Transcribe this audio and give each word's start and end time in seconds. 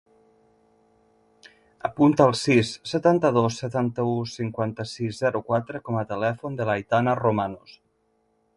Apunta 1.89 2.25
el 2.29 2.33
sis, 2.39 2.71
setanta-dos, 2.91 3.59
setanta-u, 3.65 4.15
cinquanta-sis, 4.33 5.21
zero, 5.25 5.45
quatre 5.51 5.83
com 5.89 6.01
a 6.01 6.05
telèfon 6.15 6.61
de 6.63 6.71
l'Aitana 6.71 7.15
Romanos. 7.25 7.77